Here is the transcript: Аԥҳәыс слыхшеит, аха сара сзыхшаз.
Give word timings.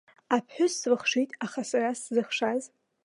Аԥҳәыс 0.35 0.73
слыхшеит, 0.81 1.29
аха 1.45 1.61
сара 1.69 1.89
сзыхшаз. 2.01 2.63